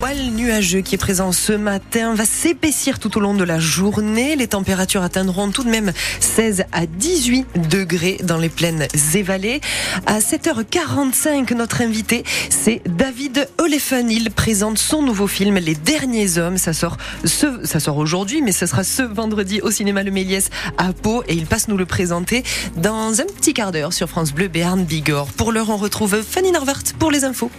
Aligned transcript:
voile 0.00 0.30
nuageux 0.30 0.80
qui 0.80 0.94
est 0.94 0.98
présent 0.98 1.32
ce 1.32 1.52
matin 1.52 2.14
va 2.14 2.24
s'épaissir 2.24 3.00
tout 3.00 3.18
au 3.18 3.20
long 3.20 3.34
de 3.34 3.42
la 3.42 3.58
journée. 3.58 4.36
Les 4.36 4.46
températures 4.46 5.02
atteindront 5.02 5.50
tout 5.50 5.64
de 5.64 5.70
même 5.70 5.92
16 6.20 6.66
à 6.70 6.86
18 6.86 7.68
degrés 7.68 8.16
dans 8.22 8.36
les 8.38 8.48
plaines 8.48 8.86
et 9.14 9.22
vallées. 9.24 9.60
À 10.06 10.20
7h45, 10.20 11.52
notre 11.54 11.80
invité, 11.82 12.22
c'est 12.48 12.80
David 12.86 13.48
Olefen. 13.58 14.08
Il 14.08 14.30
présente 14.30 14.78
son 14.78 15.02
nouveau 15.02 15.26
film 15.26 15.58
Les 15.58 15.74
Derniers 15.74 16.38
Hommes. 16.38 16.58
Ça 16.58 16.72
sort 16.72 16.96
ce, 17.24 17.66
ça 17.66 17.80
sort 17.80 17.96
aujourd'hui, 17.96 18.40
mais 18.40 18.52
ce 18.52 18.66
sera 18.66 18.84
ce 18.84 19.02
vendredi 19.02 19.60
au 19.62 19.72
cinéma 19.72 20.04
Le 20.04 20.12
Méliès 20.12 20.48
à 20.76 20.92
Pau 20.92 21.24
et 21.26 21.34
il 21.34 21.46
passe 21.46 21.66
nous 21.66 21.76
le 21.76 21.86
présenter 21.86 22.44
dans 22.76 23.20
un 23.20 23.24
petit 23.24 23.52
quart 23.52 23.72
d'heure 23.72 23.92
sur 23.92 24.08
France 24.08 24.32
Bleu 24.32 24.46
Béarn 24.46 24.84
Bigorre. 24.84 25.32
Pour 25.32 25.50
l'heure, 25.50 25.70
on 25.70 25.76
retrouve 25.76 26.22
Fanny 26.22 26.52
Narvart 26.52 26.84
pour 27.00 27.10
les 27.10 27.24
infos. 27.24 27.50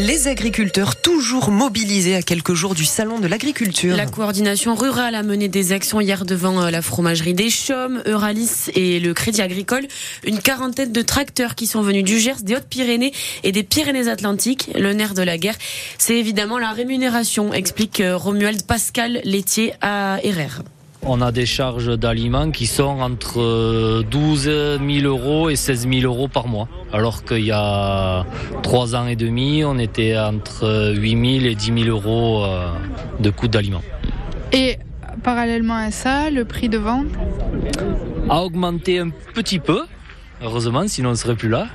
Les 0.00 0.28
agriculteurs 0.28 0.94
toujours 0.94 1.50
mobilisés 1.50 2.14
à 2.14 2.22
quelques 2.22 2.54
jours 2.54 2.76
du 2.76 2.84
salon 2.84 3.18
de 3.18 3.26
l'agriculture. 3.26 3.96
La 3.96 4.06
coordination 4.06 4.76
rurale 4.76 5.16
a 5.16 5.24
mené 5.24 5.48
des 5.48 5.72
actions 5.72 6.00
hier 6.00 6.24
devant 6.24 6.62
euh, 6.62 6.70
la 6.70 6.82
fromagerie 6.82 7.34
des 7.34 7.50
Chaumes, 7.50 8.00
Euralis 8.06 8.70
et 8.76 9.00
le 9.00 9.12
Crédit 9.12 9.42
Agricole. 9.42 9.88
Une 10.24 10.38
quarantaine 10.38 10.92
de 10.92 11.02
tracteurs 11.02 11.56
qui 11.56 11.66
sont 11.66 11.82
venus 11.82 12.04
du 12.04 12.20
Gers, 12.20 12.42
des 12.42 12.54
Hautes-Pyrénées 12.54 13.12
et 13.42 13.50
des 13.50 13.64
Pyrénées-Atlantiques. 13.64 14.70
Le 14.76 14.92
nerf 14.92 15.14
de 15.14 15.22
la 15.22 15.36
guerre, 15.36 15.56
c'est 15.98 16.16
évidemment 16.16 16.60
la 16.60 16.70
rémunération, 16.70 17.52
explique 17.52 18.00
euh, 18.00 18.16
Romuald 18.16 18.62
Pascal, 18.66 19.20
laitier 19.24 19.72
à 19.80 20.18
RR. 20.18 20.62
On 21.02 21.20
a 21.20 21.32
des 21.32 21.46
charges 21.46 21.96
d'aliments 21.98 22.50
qui 22.50 22.66
sont 22.66 23.00
entre 23.00 24.02
12 24.02 24.42
000 24.42 24.80
euros 25.04 25.48
et 25.48 25.56
16 25.56 25.88
000 25.88 26.02
euros 26.02 26.28
par 26.28 26.48
mois. 26.48 26.68
Alors 26.92 27.24
qu'il 27.24 27.44
y 27.44 27.52
a 27.52 28.26
trois 28.62 28.94
ans 28.94 29.06
et 29.06 29.16
demi, 29.16 29.64
on 29.64 29.78
était 29.78 30.18
entre 30.18 30.94
8 30.96 31.40
000 31.40 31.50
et 31.50 31.54
10 31.54 31.84
000 31.84 31.96
euros 31.96 32.44
euh, 32.44 32.68
de 33.20 33.30
coûts 33.30 33.48
d'aliments. 33.48 33.82
Et 34.52 34.78
parallèlement 35.22 35.76
à 35.76 35.90
ça, 35.90 36.30
le 36.30 36.44
prix 36.44 36.68
de 36.68 36.78
vente? 36.78 37.06
A 38.28 38.42
augmenté 38.42 38.98
un 38.98 39.10
petit 39.34 39.58
peu, 39.58 39.82
heureusement, 40.42 40.86
sinon 40.86 41.10
on 41.10 41.12
ne 41.12 41.16
serait 41.16 41.34
plus 41.34 41.48
là. 41.48 41.68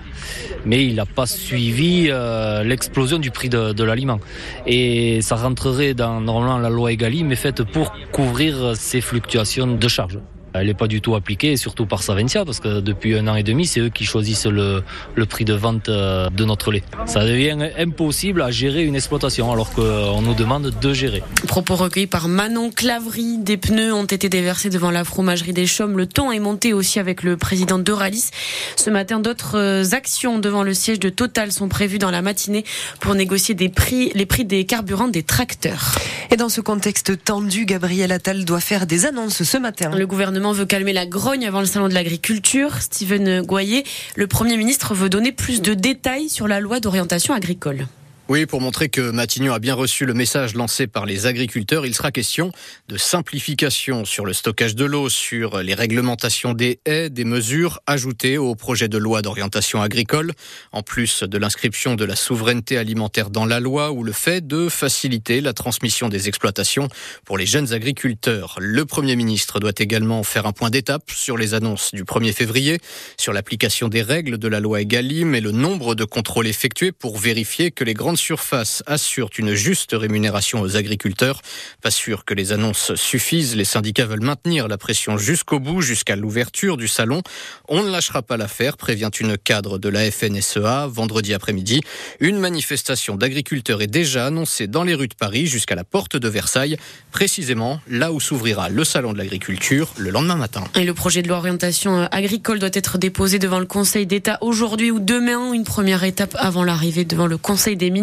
Mais 0.65 0.85
il 0.85 0.95
n'a 0.95 1.05
pas 1.05 1.25
suivi 1.25 2.07
euh, 2.09 2.63
l'explosion 2.63 3.19
du 3.19 3.31
prix 3.31 3.49
de, 3.49 3.83
l'aliment. 3.83 4.19
Et 4.65 5.21
ça 5.21 5.35
rentrerait 5.35 5.93
dans 5.93 6.21
normalement 6.21 6.57
la 6.57 6.69
loi 6.69 6.91
Egalim, 6.91 7.27
mais 7.27 7.35
faite 7.35 7.63
pour 7.63 7.93
couvrir 8.11 8.75
ces 8.75 9.01
fluctuations 9.01 9.67
de 9.67 9.87
charges. 9.87 10.19
Elle 10.53 10.67
n'est 10.67 10.73
pas 10.73 10.87
du 10.87 11.01
tout 11.01 11.15
appliquée, 11.15 11.57
surtout 11.57 11.85
par 11.85 12.03
Savencia, 12.03 12.45
parce 12.45 12.59
que 12.59 12.79
depuis 12.79 13.17
un 13.17 13.27
an 13.27 13.35
et 13.35 13.43
demi, 13.43 13.65
c'est 13.65 13.79
eux 13.79 13.89
qui 13.89 14.05
choisissent 14.05 14.45
le, 14.45 14.83
le, 15.15 15.25
prix 15.25 15.45
de 15.45 15.53
vente 15.53 15.89
euh, 15.89 16.29
de 16.29 16.45
notre 16.45 16.71
lait. 16.71 16.83
Ça 17.05 17.25
devient 17.25 17.57
impossible 17.77 18.41
à 18.41 18.51
gérer 18.51 18.83
une 18.83 18.95
exploitation, 18.95 19.51
alors 19.51 19.71
qu'on 19.73 20.21
nous 20.21 20.35
demande 20.35 20.71
de 20.79 20.93
gérer. 20.93 21.23
Propos 21.47 21.75
recueillis 21.75 22.07
par 22.07 22.27
Manon 22.27 22.69
Clavry. 22.69 23.39
Des 23.39 23.57
pneus 23.57 23.93
ont 23.93 24.05
été 24.05 24.29
déversés 24.29 24.69
devant 24.69 24.91
la 24.91 25.03
fromagerie 25.03 25.53
des 25.53 25.65
Chaumes. 25.65 25.97
Le 25.97 26.05
ton 26.05 26.31
est 26.31 26.39
monté 26.39 26.73
aussi 26.73 26.99
avec 26.99 27.23
le 27.23 27.35
président 27.35 27.79
d'Euralis. 27.79 28.29
Ce 28.75 28.89
matin, 28.89 29.19
d'autres 29.19 29.57
euh, 29.57 29.83
actions 29.93 30.37
devant 30.37 30.63
le 30.63 30.73
siège 30.73 30.99
de 30.99 31.09
Total 31.09 31.51
sont 31.51 31.67
prévues 31.67 31.99
dans 31.99 32.11
la 32.11 32.21
matinée 32.21 32.63
pour 32.99 33.15
négocier 33.15 33.55
des 33.55 33.69
prix, 33.69 34.11
les 34.13 34.25
prix 34.25 34.45
des 34.45 34.65
carburants 34.65 35.07
des 35.07 35.23
tracteurs. 35.23 35.95
Et 36.31 36.37
dans 36.37 36.49
ce 36.49 36.61
contexte 36.61 37.23
tendu, 37.23 37.65
Gabriel 37.65 38.11
Attal 38.11 38.45
doit 38.45 38.59
faire 38.59 38.85
des 38.85 39.05
annonces 39.05 39.43
ce 39.43 39.57
matin. 39.57 39.91
Le 39.95 40.07
gouvernement 40.07 40.42
veut 40.51 40.65
calmer 40.65 40.93
la 40.93 41.05
grogne 41.05 41.47
avant 41.47 41.61
le 41.61 41.65
salon 41.65 41.87
de 41.87 41.93
l'agriculture. 41.93 42.81
Steven 42.81 43.41
Goyer, 43.41 43.83
le 44.15 44.27
Premier 44.27 44.57
ministre, 44.57 44.93
veut 44.93 45.09
donner 45.09 45.31
plus 45.31 45.61
de 45.61 45.73
détails 45.73 46.29
sur 46.29 46.47
la 46.47 46.59
loi 46.59 46.79
d'orientation 46.79 47.33
agricole. 47.33 47.87
Oui, 48.29 48.45
pour 48.45 48.61
montrer 48.61 48.87
que 48.87 49.01
Matignon 49.01 49.51
a 49.51 49.59
bien 49.59 49.73
reçu 49.73 50.05
le 50.05 50.13
message 50.13 50.55
lancé 50.55 50.87
par 50.87 51.05
les 51.05 51.25
agriculteurs, 51.25 51.85
il 51.85 51.93
sera 51.93 52.09
question 52.09 52.53
de 52.87 52.95
simplification 52.95 54.05
sur 54.05 54.25
le 54.25 54.31
stockage 54.31 54.75
de 54.75 54.85
l'eau, 54.85 55.09
sur 55.09 55.61
les 55.61 55.73
réglementations 55.73 56.53
des 56.53 56.79
haies, 56.85 57.09
des 57.09 57.25
mesures 57.25 57.81
ajoutées 57.85 58.37
au 58.37 58.55
projet 58.55 58.87
de 58.87 58.97
loi 58.97 59.21
d'orientation 59.21 59.81
agricole, 59.81 60.31
en 60.71 60.83
plus 60.83 61.23
de 61.23 61.37
l'inscription 61.37 61.95
de 61.95 62.05
la 62.05 62.15
souveraineté 62.15 62.77
alimentaire 62.77 63.29
dans 63.29 63.45
la 63.45 63.59
loi 63.59 63.91
ou 63.91 64.05
le 64.05 64.13
fait 64.13 64.47
de 64.47 64.69
faciliter 64.69 65.41
la 65.41 65.51
transmission 65.51 66.07
des 66.07 66.29
exploitations 66.29 66.87
pour 67.25 67.37
les 67.37 67.45
jeunes 67.45 67.73
agriculteurs. 67.73 68.55
Le 68.61 68.85
Premier 68.85 69.17
ministre 69.17 69.59
doit 69.59 69.73
également 69.77 70.23
faire 70.23 70.45
un 70.45 70.53
point 70.53 70.69
d'étape 70.69 71.11
sur 71.11 71.35
les 71.35 71.55
annonces 71.55 71.93
du 71.93 72.05
1er 72.05 72.31
février, 72.31 72.79
sur 73.17 73.33
l'application 73.33 73.89
des 73.89 74.01
règles 74.01 74.37
de 74.37 74.47
la 74.47 74.61
loi 74.61 74.79
Egalim 74.79 75.35
et 75.35 75.41
le 75.41 75.51
nombre 75.51 75.93
de 75.93 76.05
contrôles 76.05 76.47
effectués 76.47 76.93
pour 76.93 77.17
vérifier 77.17 77.71
que 77.71 77.83
les 77.83 77.93
grandes 77.93 78.12
surface 78.15 78.83
assure 78.85 79.29
une 79.37 79.53
juste 79.53 79.91
rémunération 79.93 80.61
aux 80.61 80.75
agriculteurs. 80.75 81.41
Pas 81.81 81.91
sûr 81.91 82.25
que 82.25 82.33
les 82.33 82.51
annonces 82.51 82.95
suffisent. 82.95 83.55
Les 83.55 83.65
syndicats 83.65 84.05
veulent 84.05 84.21
maintenir 84.21 84.67
la 84.67 84.77
pression 84.77 85.17
jusqu'au 85.17 85.59
bout, 85.59 85.81
jusqu'à 85.81 86.15
l'ouverture 86.15 86.77
du 86.77 86.87
salon. 86.87 87.21
On 87.67 87.83
ne 87.83 87.89
lâchera 87.89 88.21
pas 88.21 88.37
l'affaire, 88.37 88.77
prévient 88.77 89.11
une 89.19 89.37
cadre 89.37 89.77
de 89.77 89.89
la 89.89 90.09
FNSEA. 90.09 90.87
Vendredi 90.87 91.33
après-midi, 91.33 91.81
une 92.19 92.39
manifestation 92.39 93.15
d'agriculteurs 93.15 93.81
est 93.81 93.87
déjà 93.87 94.27
annoncée 94.27 94.67
dans 94.67 94.83
les 94.83 94.95
rues 94.95 95.07
de 95.07 95.15
Paris 95.15 95.47
jusqu'à 95.47 95.75
la 95.75 95.83
porte 95.83 96.15
de 96.17 96.27
Versailles, 96.27 96.77
précisément 97.11 97.79
là 97.87 98.11
où 98.11 98.19
s'ouvrira 98.19 98.69
le 98.69 98.83
salon 98.83 99.13
de 99.13 99.17
l'agriculture 99.17 99.93
le 99.97 100.09
lendemain 100.09 100.35
matin. 100.35 100.63
Et 100.75 100.83
le 100.83 100.93
projet 100.93 101.21
de 101.21 101.27
loi 101.27 101.37
orientation 101.37 102.07
agricole 102.11 102.59
doit 102.59 102.69
être 102.73 102.97
déposé 102.97 103.39
devant 103.39 103.59
le 103.59 103.65
Conseil 103.65 104.05
d'État 104.05 104.37
aujourd'hui 104.41 104.91
ou 104.91 104.99
demain, 104.99 105.53
une 105.53 105.63
première 105.63 106.03
étape 106.03 106.35
avant 106.39 106.63
l'arrivée 106.63 107.05
devant 107.05 107.27
le 107.27 107.37
Conseil 107.37 107.75
des 107.75 107.89
ministres. 107.89 108.02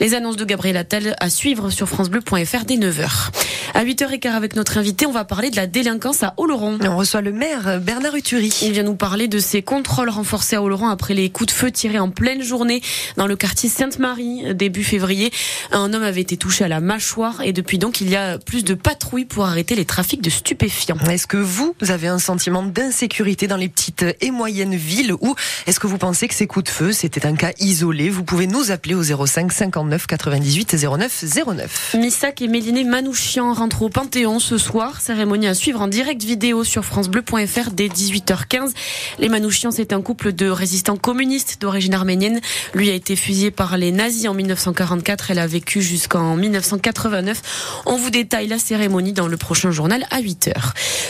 Les 0.00 0.14
annonces 0.14 0.36
de 0.36 0.44
Gabriel 0.44 0.76
Attal 0.76 1.14
à 1.20 1.30
suivre 1.30 1.70
sur 1.70 1.88
francebleu.fr 1.88 2.64
dès 2.66 2.76
9h. 2.76 3.30
À 3.74 3.84
8h15 3.84 4.32
avec 4.32 4.56
notre 4.56 4.78
invité, 4.78 5.06
on 5.06 5.12
va 5.12 5.24
parler 5.24 5.50
de 5.50 5.56
la 5.56 5.66
délinquance 5.66 6.22
à 6.22 6.34
Oloron. 6.36 6.78
On 6.82 6.96
reçoit 6.96 7.20
le 7.20 7.32
maire 7.32 7.80
Bernard 7.80 8.16
Uturi. 8.16 8.52
Il 8.62 8.72
vient 8.72 8.82
nous 8.82 8.96
parler 8.96 9.28
de 9.28 9.38
ses 9.38 9.62
contrôles 9.62 10.08
renforcés 10.08 10.56
à 10.56 10.62
Oloron 10.62 10.88
après 10.88 11.14
les 11.14 11.30
coups 11.30 11.52
de 11.52 11.56
feu 11.56 11.70
tirés 11.70 12.00
en 12.00 12.10
pleine 12.10 12.42
journée 12.42 12.82
dans 13.16 13.26
le 13.26 13.36
quartier 13.36 13.68
Sainte-Marie 13.68 14.54
début 14.54 14.82
février. 14.82 15.30
Un 15.70 15.92
homme 15.92 16.02
avait 16.02 16.20
été 16.20 16.36
touché 16.36 16.64
à 16.64 16.68
la 16.68 16.80
mâchoire 16.80 17.42
et 17.42 17.52
depuis 17.52 17.78
donc 17.78 18.00
il 18.00 18.10
y 18.10 18.16
a 18.16 18.38
plus 18.38 18.64
de 18.64 18.74
patrouilles 18.74 19.24
pour 19.24 19.44
arrêter 19.44 19.76
les 19.76 19.84
trafics 19.84 20.22
de 20.22 20.30
stupéfiants. 20.30 20.98
Est-ce 21.08 21.26
que 21.26 21.36
vous 21.36 21.74
avez 21.88 22.08
un 22.08 22.18
sentiment 22.18 22.62
d'insécurité 22.62 23.46
dans 23.46 23.56
les 23.56 23.68
petites 23.68 24.04
et 24.20 24.30
moyennes 24.30 24.74
villes 24.74 25.12
ou 25.20 25.34
est-ce 25.66 25.78
que 25.78 25.86
vous 25.86 25.98
pensez 25.98 26.26
que 26.26 26.34
ces 26.34 26.46
coups 26.46 26.64
de 26.64 26.70
feu 26.70 26.92
c'était 26.92 27.26
un 27.26 27.36
cas 27.36 27.52
isolé? 27.60 28.10
Vous 28.10 28.24
pouvez 28.24 28.46
nous 28.46 28.72
appeler 28.72 28.94
au 28.94 29.02
05 29.26 29.52
59 29.52 30.06
98 30.06 30.76
09 30.98 31.24
09. 31.46 31.96
Missak 31.98 32.42
et 32.42 32.48
Méliné 32.48 32.84
Manouchian 32.84 33.52
rentrent 33.52 33.82
au 33.82 33.88
Panthéon 33.88 34.38
ce 34.38 34.58
soir. 34.58 35.00
Cérémonie 35.00 35.46
à 35.46 35.54
suivre 35.54 35.80
en 35.80 35.88
direct 35.88 36.22
vidéo 36.22 36.64
sur 36.64 36.84
francebleu.fr 36.84 37.70
dès 37.72 37.88
18h15. 37.88 38.72
Les 39.18 39.28
Manouchians, 39.28 39.70
c'est 39.70 39.92
un 39.92 40.02
couple 40.02 40.32
de 40.32 40.48
résistants 40.48 40.96
communistes 40.96 41.60
d'origine 41.60 41.94
arménienne. 41.94 42.40
Lui 42.74 42.90
a 42.90 42.94
été 42.94 43.16
fusillé 43.16 43.50
par 43.50 43.76
les 43.76 43.92
nazis 43.92 44.28
en 44.28 44.34
1944. 44.34 45.30
Elle 45.30 45.38
a 45.38 45.46
vécu 45.46 45.82
jusqu'en 45.82 46.36
1989. 46.36 47.82
On 47.86 47.96
vous 47.96 48.10
détaille 48.10 48.48
la 48.48 48.58
cérémonie 48.58 49.12
dans 49.12 49.28
le 49.28 49.36
prochain 49.36 49.70
journal 49.70 50.06
à 50.10 50.20
8h. 50.20 50.54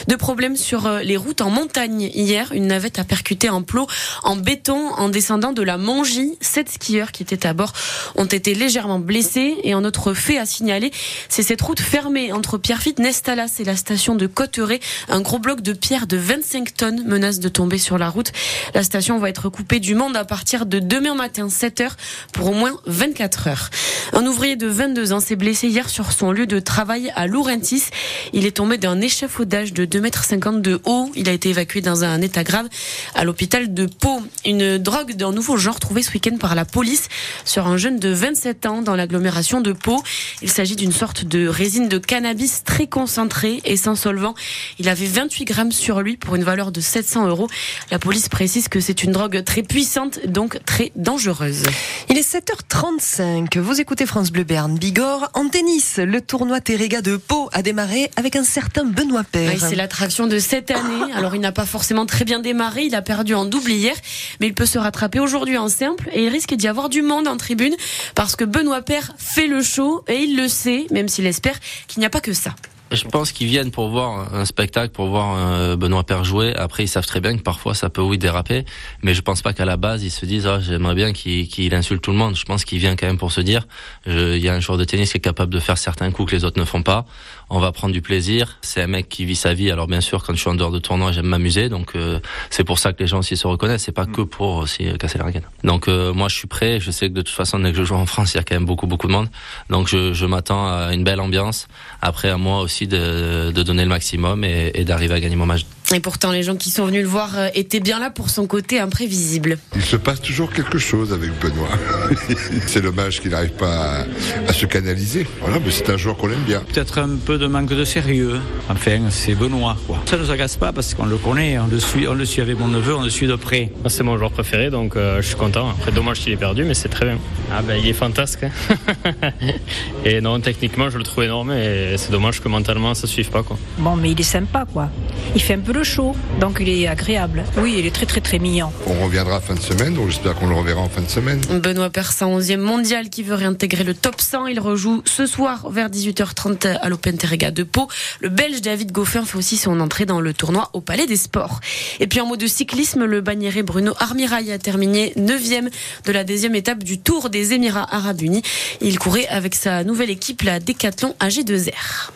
De 0.09 0.17
problèmes 0.17 0.57
sur 0.57 0.87
euh, 0.87 1.01
les 1.01 1.17
routes 1.17 1.41
en 1.41 1.51
montagne. 1.51 2.11
Hier, 2.15 2.51
une 2.53 2.69
navette 2.69 2.99
a 2.99 3.05
percuté 3.05 3.49
un 3.49 3.63
plot 3.63 3.87
en 4.23 4.37
béton 4.37 4.93
en 4.97 5.09
descendant 5.09 5.53
de 5.53 5.63
la 5.63 5.79
Mongie. 5.79 6.37
Sept 6.41 6.69
skieurs 6.71 7.13
qui 7.13 7.23
étaient 7.23 7.47
à 7.47 7.53
bord 7.53 7.73
ont 8.17 8.25
été 8.25 8.55
légèrement 8.55 8.99
blessés. 8.99 9.57
Et 9.65 9.73
un 9.73 9.85
autre 9.85 10.15
fait 10.15 10.39
à 10.39 10.47
signaler, 10.47 10.91
c'est 11.29 11.43
cette 11.43 11.61
route 11.61 11.81
fermée 11.81 12.33
entre 12.33 12.59
Pierrefitte, 12.59 12.99
Nestalas 12.99 13.57
et 13.59 13.65
la 13.65 13.77
station 13.77 14.15
de 14.15 14.27
Cotteret. 14.27 14.81
Un 15.09 15.21
gros 15.21 15.39
bloc 15.39 15.61
de 15.61 15.73
pierre 15.73 16.07
de 16.07 16.17
25 16.17 16.75
tonnes 16.75 17.05
menace 17.05 17.41
de 17.41 17.49
tomber 17.49 17.79
sur 17.79 17.99
la 17.99 18.09
route. 18.09 18.33
La 18.75 18.83
station 18.83 19.19
va 19.19 19.29
être 19.29 19.49
coupée 19.49 19.81
du 19.81 19.95
monde 19.95 20.17
à 20.17 20.25
partir 20.25 20.67
de 20.67 20.79
demain 20.79 21.15
matin 21.15 21.49
7 21.49 21.81
heures 21.81 21.97
pour 22.33 22.51
au 22.51 22.55
moins 22.55 22.79
24 22.87 23.49
heures. 23.49 23.71
Un 24.13 24.27
ouvrier 24.27 24.57
de 24.57 24.67
22 24.67 25.13
ans 25.13 25.21
s'est 25.21 25.37
blessé 25.37 25.69
hier 25.69 25.89
sur 25.89 26.13
son 26.13 26.33
lieu 26.33 26.47
de 26.47 26.59
travail 26.59 27.13
à 27.15 27.27
Laurentis. 27.27 27.85
Il 28.33 28.47
est 28.47 28.57
tombé 28.57 28.79
d'un 28.79 29.01
échafaudage 29.01 29.73
de 29.73 29.85
2,50 29.85 30.49
m 30.49 30.63
de 30.63 30.81
haut. 30.85 31.11
Il 31.15 31.29
a 31.29 31.33
été 31.33 31.51
évacué 31.51 31.81
dans 31.81 32.05
un 32.05 32.21
état 32.21 32.45
grave 32.45 32.69
à 33.15 33.25
l'hôpital 33.25 33.73
de 33.73 33.87
Pau. 33.87 34.23
Une 34.45 34.79
drogue 34.79 35.15
d'un 35.15 35.33
nouveau 35.33 35.57
genre 35.57 35.81
trouvée 35.81 36.03
ce 36.03 36.13
week-end 36.13 36.37
par 36.39 36.55
la 36.55 36.65
police 36.65 37.09
sur 37.45 37.67
un 37.67 37.77
jeune 37.77 37.90
de 37.99 38.11
27 38.11 38.67
ans 38.67 38.83
dans 38.83 38.95
l'agglomération 38.95 39.61
de 39.61 39.73
Pau. 39.73 40.03
Il 40.43 40.51
s'agit 40.51 40.77
d'une 40.77 40.93
sorte 40.93 41.25
de 41.25 41.49
résine 41.49 41.89
de 41.89 41.99
cannabis 41.99 42.63
très 42.65 42.87
concentrée 42.87 43.61
et 43.65 43.77
sans 43.77 43.95
solvant. 43.95 44.35
Il 44.79 44.89
avait 44.89 45.07
28 45.07 45.45
grammes 45.45 45.73
sur 45.73 46.01
lui 46.01 46.17
pour 46.17 46.37
une 46.37 46.45
valeur 46.45 46.73
de 46.73 46.81
700 46.81 47.29
euros. 47.29 47.49
La 47.91 47.99
police 47.99 48.29
précise 48.29 48.69
que 48.69 48.81
c'est 48.81 49.03
une 49.03 49.13
drogue 49.13 49.43
très 49.45 49.63
puissante, 49.63 50.21
donc 50.27 50.59
très 50.65 50.93
dangereuse. 50.97 51.63
Il 52.13 52.19
est 52.19 52.29
7h35. 52.29 53.61
Vous 53.61 53.81
écoutez 53.81 54.05
France 54.05 54.33
Bleu 54.33 54.43
Berne 54.43 54.77
Bigorre. 54.77 55.31
En 55.35 55.49
tennis, 55.49 55.99
le 55.99 56.21
tournoi 56.21 56.61
Terrega 56.61 57.03
de 57.03 57.17
Pau 57.17 57.49
a 57.53 57.63
démarré 57.63 58.11
avec 58.17 58.35
un 58.35 58.43
certain 58.43 58.85
Benoît 58.85 59.23
Père. 59.23 59.61
c'est 59.61 59.77
l'attraction 59.77 60.27
de 60.27 60.41
cette 60.41 60.73
année. 60.73 61.13
Alors 61.15 61.37
il 61.37 61.41
n'a 61.41 61.53
pas 61.53 61.67
forcément 61.67 62.07
très 62.07 62.25
bien 62.25 62.41
démarré. 62.41 62.83
Il 62.83 62.97
a 62.97 63.03
perdu 63.03 63.35
en 63.35 63.45
double 63.45 63.71
hier, 63.71 63.95
mais 64.41 64.49
il 64.49 64.55
peut 64.55 64.67
se 64.67 64.77
rattraper 64.77 65.21
aujourd'hui 65.21 65.57
en 65.57 65.69
simple 65.69 66.11
et 66.13 66.25
il 66.25 66.31
risque 66.31 66.55
d'y 66.55 66.67
avoir 66.67 66.89
du 66.89 67.03
monde 67.03 67.29
en 67.29 67.37
tribune 67.37 67.77
parce 68.17 68.35
que 68.35 68.43
Benoît 68.43 68.83
Père 68.83 69.13
fait 69.17 69.47
le 69.47 69.63
show 69.63 70.03
et 70.09 70.17
il 70.17 70.37
le 70.37 70.49
sait, 70.49 70.89
même 70.91 71.07
s'il 71.07 71.27
espère 71.27 71.61
qu'il 71.87 72.01
n'y 72.01 72.07
a 72.07 72.11
pas 72.11 72.21
que 72.21 72.33
ça. 72.33 72.57
Je 72.93 73.05
pense 73.05 73.31
qu'ils 73.31 73.47
viennent 73.47 73.71
pour 73.71 73.89
voir 73.89 74.35
un 74.35 74.45
spectacle, 74.45 74.93
pour 74.93 75.07
voir 75.07 75.37
euh, 75.37 75.77
Benoît 75.77 76.03
Père 76.03 76.25
jouer. 76.25 76.53
Après, 76.57 76.83
ils 76.83 76.89
savent 76.89 77.07
très 77.07 77.21
bien 77.21 77.37
que 77.37 77.43
parfois 77.43 77.75
ça 77.75 77.89
peut 77.89 78.03
oui 78.03 78.19
déraper, 78.19 78.65
mais 79.03 79.15
je 79.15 79.21
pense 79.21 79.43
pas 79.43 79.53
qu'à 79.53 79.65
la 79.65 79.77
base 79.77 80.03
ils 80.03 80.11
se 80.11 80.27
disent 80.27 80.49
oh, 80.49 80.59
j'aimerais 80.61 80.97
bien 80.97 81.13
qu'il 81.13 81.75
insulte 81.75 82.03
tout 82.03 82.11
le 82.11 82.17
monde. 82.17 82.35
Je 82.35 82.45
pense 82.45 82.65
qu'il 82.65 82.79
vient 82.79 82.97
quand 82.97 83.07
même 83.07 83.19
pour 83.19 83.31
se 83.31 83.41
dire 83.41 83.69
il 84.07 84.39
y 84.39 84.49
a 84.49 84.55
un 84.55 84.61
joueur 84.61 84.77
de 84.77 84.85
tennis 84.85 85.13
qui 85.13 85.19
est 85.19 85.21
capable 85.21 85.53
de 85.53 85.61
faire 85.61 85.79
certains 85.79 86.11
coups 86.11 86.31
que 86.31 86.37
les 86.37 86.45
autres 86.45 86.59
ne 86.59 86.65
font 86.65 86.83
pas. 86.83 87.05
On 87.49 87.61
va 87.61 87.71
prendre 87.71 87.93
du 87.93 88.03
plaisir. 88.03 88.59
C'est 88.61 88.83
un 88.83 88.87
mec 88.87 89.09
qui 89.09 89.25
vit 89.25 89.37
sa 89.37 89.55
vie. 89.55 89.71
Alors 89.71 89.87
bien 89.87 90.01
sûr, 90.01 90.25
quand 90.25 90.35
je 90.35 90.41
suis 90.41 90.51
en 90.51 90.55
dehors 90.55 90.71
de 90.71 90.79
tournoi, 90.79 91.13
j'aime 91.13 91.27
m'amuser, 91.27 91.69
donc 91.69 91.95
euh, 91.95 92.19
c'est 92.49 92.65
pour 92.65 92.79
ça 92.79 92.93
que 92.93 93.01
les 93.01 93.07
gens 93.07 93.19
aussi 93.19 93.37
se 93.37 93.47
reconnaissent. 93.47 93.83
C'est 93.85 93.93
pas 93.93 94.07
que 94.07 94.23
pour 94.23 94.57
aussi 94.57 94.89
euh, 94.89 94.97
casser 94.97 95.19
la 95.19 95.25
raquette. 95.25 95.47
Donc 95.63 95.87
moi, 95.89 96.29
je 96.29 96.35
suis 96.35 96.49
prêt. 96.49 96.81
Je 96.81 96.91
sais 96.91 97.09
que 97.09 97.15
de 97.15 97.23
toute 97.23 97.35
façon, 97.35 97.61
dès 97.61 97.71
que 97.71 97.79
je 97.79 97.85
joue 97.85 97.95
en 97.95 98.07
France, 98.07 98.35
il 98.35 98.39
y 98.39 98.41
a 98.41 98.43
quand 98.43 98.55
même 98.55 98.67
beaucoup 98.67 98.87
beaucoup 98.89 99.07
de 99.07 99.13
monde. 99.13 99.29
Donc 99.69 99.89
je, 99.89 100.13
je 100.13 100.27
m'attends 100.27 100.67
à 100.67 100.93
une 100.93 101.05
belle 101.05 101.21
ambiance. 101.21 101.69
Après, 102.03 102.31
à 102.31 102.37
moi 102.37 102.61
aussi 102.61 102.80
de, 102.87 103.51
de 103.51 103.63
donner 103.63 103.83
le 103.83 103.89
maximum 103.89 104.45
et, 104.45 104.71
et 104.75 104.85
d'arriver 104.85 105.15
à 105.15 105.21
gagner 105.21 105.37
mon 105.37 105.47
match. 105.47 105.67
Et 105.93 105.99
pourtant, 105.99 106.31
les 106.31 106.45
gens 106.45 106.55
qui 106.55 106.71
sont 106.71 106.87
venus 106.87 107.03
le 107.03 107.09
voir 107.09 107.37
euh, 107.37 107.49
étaient 107.55 107.81
bien 107.81 107.99
là 107.99 108.11
pour 108.11 108.31
son 108.31 108.47
côté 108.47 108.79
imprévisible. 108.79 109.59
Il 109.75 109.83
se 109.83 109.97
passe 109.97 110.21
toujours 110.21 110.53
quelque 110.53 110.79
chose 110.79 111.13
avec 111.13 111.31
Benoît. 111.41 111.69
c'est 112.69 112.81
dommage 112.81 113.21
qu'il 113.21 113.33
n'arrive 113.33 113.51
pas 113.51 114.05
à, 114.47 114.53
se 114.53 114.67
canaliser. 114.67 115.27
Voilà, 115.41 115.59
mais 115.59 115.73
c'est 115.73 115.91
un 115.91 115.97
joueur 115.97 116.17
qu'on 116.17 116.31
aime 116.31 116.45
bien. 116.47 116.61
Peut-être 116.61 116.99
un 116.99 117.17
peu 117.17 117.39
de 117.39 117.49
manque 117.49 117.71
de 117.71 117.85
sérieux. 117.85 118.39
Enfin, 118.69 119.01
c'est 119.11 119.35
Benoît. 119.35 119.77
Quoi. 119.89 119.99
Ça 120.07 120.17
ne 120.17 120.23
nous 120.23 120.31
agace 120.31 120.57
pas 120.57 120.73
parce 120.73 120.95
qu'on 120.95 121.07
le 121.07 121.17
connaît, 121.17 121.59
on 121.59 121.67
le 121.67 121.81
suit, 121.81 122.07
on 122.07 122.15
le 122.15 122.25
suit 122.25 122.43
avec 122.43 122.57
mon 122.57 122.69
neveu, 122.69 122.95
on 122.95 123.03
le 123.03 123.11
suit 123.11 123.27
de 123.27 123.35
près. 123.35 123.73
C'est 123.89 124.05
mon 124.05 124.17
joueur 124.17 124.31
préféré, 124.31 124.71
donc 124.71 124.95
euh, 124.95 125.21
je 125.21 125.27
suis 125.27 125.37
content. 125.37 125.71
Après, 125.71 125.91
dommage 125.91 126.21
qu'il 126.21 126.33
ait 126.33 126.37
perdu, 126.37 126.63
mais 126.63 126.75
c'est 126.75 126.89
très 126.89 127.07
bien. 127.07 127.19
Ah 127.53 127.63
ben, 127.63 127.75
il 127.75 127.89
est 127.89 127.95
fantastique. 127.95 128.45
Hein. 128.45 129.13
et 130.05 130.21
non, 130.21 130.39
techniquement, 130.39 130.89
je 130.89 130.99
le 130.99 131.05
trouve 131.05 131.25
énorme 131.25 131.51
et 131.51 131.97
c'est 131.97 132.13
dommage 132.13 132.41
que 132.41 132.49
mentalement, 132.49 132.95
ça 132.95 133.09
ne 133.09 133.09
suive 133.09 133.31
pas. 133.31 133.43
Quoi. 133.43 133.59
Bon, 133.79 133.97
mais 133.97 134.13
il 134.13 134.21
est 134.21 134.23
sympa, 134.23 134.65
quoi. 134.73 134.89
Il 135.35 135.41
fait 135.41 135.55
un 135.55 135.61
peu 135.61 135.73
le 135.73 135.85
chaud, 135.85 136.17
donc 136.41 136.59
il 136.61 136.69
est 136.69 136.89
agréable. 136.89 137.45
Oui, 137.59 137.77
il 137.79 137.87
est 137.87 137.95
très 137.95 138.07
très 138.07 138.21
très 138.21 138.39
mignon. 138.39 138.73
On 138.87 139.05
reviendra 139.05 139.41
fin 139.41 139.55
de 139.55 139.61
semaine, 139.61 139.95
donc 139.95 140.09
j'espère 140.09 140.35
qu'on 140.35 140.49
le 140.49 140.55
reverra 140.55 140.81
en 140.81 140.89
fin 140.89 141.03
de 141.03 141.09
semaine. 141.09 141.41
Benoît 141.63 141.91
Persan, 141.91 142.39
11e 142.39 142.57
mondial, 142.57 143.11
qui 143.11 143.23
veut 143.23 143.35
réintégrer 143.35 143.85
le 143.85 143.95
top 143.95 144.21
100. 144.21 144.49
Il 144.49 144.59
rejoue 144.59 145.03
ce 145.05 145.27
soir 145.27 145.71
vers 145.71 145.89
18h30 145.89 146.79
à 146.81 146.89
l'Open 146.89 147.17
Terrega 147.17 147.51
de 147.51 147.63
Pau. 147.63 147.89
Le 148.21 148.29
Belge 148.29 148.61
David 148.61 148.91
Goffin 148.91 149.25
fait 149.25 149.39
aussi 149.39 149.57
son 149.57 149.79
entrée 149.81 150.05
dans 150.05 150.21
le 150.21 150.35
tournoi 150.35 150.71
au 150.73 150.81
Palais 150.81 151.07
des 151.07 151.17
Sports. 151.17 151.61
Et 152.01 152.07
puis 152.07 152.21
en 152.21 152.27
mode 152.27 152.41
de 152.41 152.47
cyclisme, 152.47 153.05
le 153.05 153.21
banniéré 153.21 153.63
Bruno 153.63 153.93
Armirail 153.99 154.51
a 154.51 154.59
terminé 154.59 155.13
9e 155.17 155.69
de 156.07 156.13
la 156.13 156.25
deuxième 156.25 156.55
étape 156.55 156.83
du 156.83 156.99
Tour 156.99 157.31
des 157.31 157.53
Émirats 157.53 157.87
Arabes 157.95 158.21
Unis. 158.23 158.43
Il 158.81 158.99
courait 158.99 159.29
avec 159.29 159.55
sa 159.55 159.85
nouvelle 159.85 160.11
équipe, 160.11 160.43
la 160.43 160.59
Décathlon 160.59 161.15
AG2R. 161.21 162.11